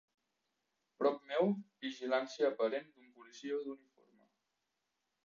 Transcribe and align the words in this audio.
Prop 1.01 1.19
meu, 1.31 1.51
vigilància 1.87 2.49
aparent 2.53 2.87
d'un 2.95 3.13
policia 3.19 3.61
d'uniforme. 3.67 4.27